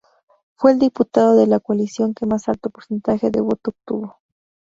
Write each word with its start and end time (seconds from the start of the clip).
Fue 0.55 0.71
el 0.71 0.79
diputado 0.79 1.35
de 1.35 1.45
la 1.45 1.59
Coalición 1.59 2.15
que 2.15 2.25
más 2.25 2.49
alto 2.49 2.71
porcentaje 2.71 3.29
de 3.29 3.39
voto 3.39 3.69
obtuvo. 3.69 4.17